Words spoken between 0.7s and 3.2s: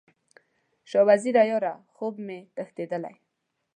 شاه وزیره یاره، خوب مې تښتیدلی